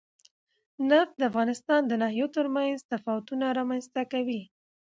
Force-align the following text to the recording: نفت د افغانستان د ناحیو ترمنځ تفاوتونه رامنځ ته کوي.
نفت 0.89 1.13
د 1.17 1.21
افغانستان 1.31 1.81
د 1.87 1.93
ناحیو 2.01 2.27
ترمنځ 2.35 2.77
تفاوتونه 2.93 3.45
رامنځ 3.59 3.85
ته 3.95 4.01
کوي. 4.13 4.41